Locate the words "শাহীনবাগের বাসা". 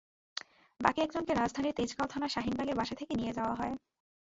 2.35-2.95